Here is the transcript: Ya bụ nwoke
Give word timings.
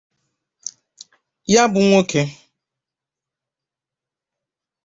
Ya 1.53 1.61
bụ 1.71 1.79
nwoke 1.87 2.21